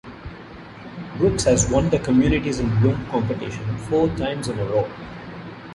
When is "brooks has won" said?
1.17-1.91